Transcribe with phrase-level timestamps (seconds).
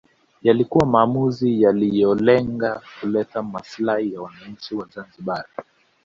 [0.43, 5.45] Yalikuwa maamuzi yaliyolenga kuleta maslahi ya wananchi wa Zanzibar